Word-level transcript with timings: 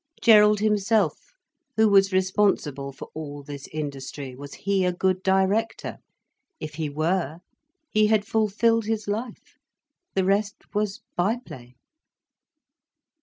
Gerald 0.19 0.61
himself, 0.61 1.19
who 1.77 1.87
was 1.87 2.11
responsible 2.11 2.91
for 2.91 3.09
all 3.13 3.43
this 3.43 3.67
industry, 3.71 4.35
was 4.35 4.55
he 4.55 4.83
a 4.83 4.91
good 4.91 5.21
director? 5.21 5.99
If 6.59 6.73
he 6.73 6.89
were, 6.89 7.41
he 7.91 8.07
had 8.07 8.25
fulfilled 8.25 8.85
his 8.85 9.07
life. 9.07 9.59
The 10.15 10.25
rest 10.25 10.55
was 10.73 11.01
by 11.15 11.37
play. 11.45 11.75